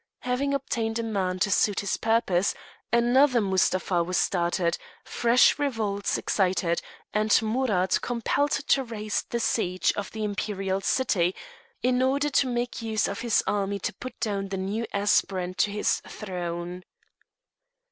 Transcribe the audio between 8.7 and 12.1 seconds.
raise the siege of the imperial city, in